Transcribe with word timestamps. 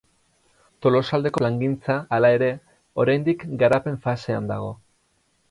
Tolosaldeko 0.85 1.43
plangintza 1.43 1.97
hala 2.17 2.31
ere, 2.39 2.49
oraindik 3.05 3.45
garapen 3.65 4.01
fasean 4.09 4.51
dago. 4.55 4.75